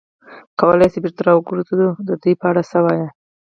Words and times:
کولای 0.59 0.89
شو 0.93 0.99
بېرته 1.03 1.21
را 1.27 1.31
وګرځو، 1.35 1.87
د 2.07 2.09
دوی 2.21 2.33
په 2.41 2.45
اړه 2.51 2.61
څه 2.69 2.77
وایې؟ 2.83 3.07